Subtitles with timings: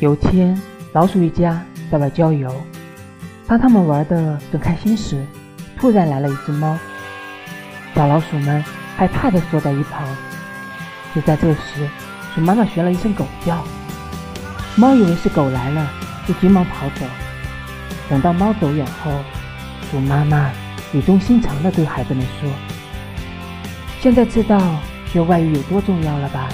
[0.00, 0.58] 有天
[0.94, 1.62] 老鼠一家
[1.92, 2.50] 在外郊游，
[3.46, 5.22] 当他们玩的正开心时，
[5.78, 6.74] 突然来了一只猫，
[7.94, 8.64] 小老鼠们
[8.96, 10.08] 害怕的缩在一旁，
[11.14, 11.86] 就在这时
[12.34, 13.62] 鼠妈妈学了一声狗叫。
[14.74, 15.86] 猫以为是狗来了，
[16.26, 17.04] 就急忙跑走。
[18.08, 19.10] 等到猫走远后，
[19.90, 20.50] 鼠妈妈
[20.94, 22.48] 语重心长的对孩子们说。
[24.00, 24.58] 现在知道
[25.12, 26.48] 学外语有多重要了吧？